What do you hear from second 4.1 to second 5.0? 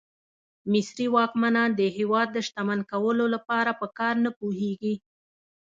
نه پوهېږي.